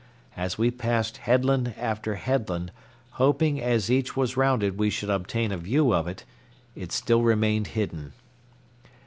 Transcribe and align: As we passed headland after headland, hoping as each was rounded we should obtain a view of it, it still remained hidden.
As 0.35 0.57
we 0.57 0.71
passed 0.71 1.17
headland 1.29 1.75
after 1.77 2.15
headland, 2.15 2.71
hoping 3.21 3.61
as 3.61 3.91
each 3.91 4.17
was 4.17 4.35
rounded 4.35 4.75
we 4.79 4.89
should 4.89 5.11
obtain 5.11 5.51
a 5.51 5.57
view 5.57 5.93
of 5.93 6.07
it, 6.07 6.25
it 6.75 6.91
still 6.91 7.21
remained 7.21 7.67
hidden. 7.77 8.11